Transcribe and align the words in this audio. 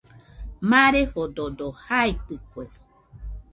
Marefododo 0.69 1.67
jaitɨkue 1.85 2.63